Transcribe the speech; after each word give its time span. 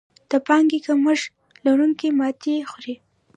د 0.31 0.33
پانګې 0.47 0.79
کمښت 0.85 1.27
لرونکي 1.65 2.07
ماتې 2.19 2.55
خوري. 2.69 2.95